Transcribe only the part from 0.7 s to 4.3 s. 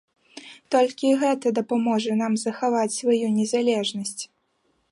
Толькі гэта дапаможа нам захаваць сваю незалежнасць.